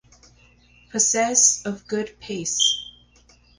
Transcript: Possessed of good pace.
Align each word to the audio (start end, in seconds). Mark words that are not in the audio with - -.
Possessed 0.89 1.63
of 1.67 1.85
good 1.87 2.19
pace. 2.19 2.89